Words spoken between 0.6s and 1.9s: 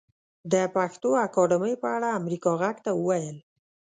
پښتو اکاډمۍ په